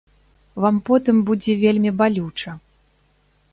Вам 0.63 0.79
потым 0.87 1.19
будзе 1.27 1.53
вельмі 1.65 1.93
балюча. 2.01 2.57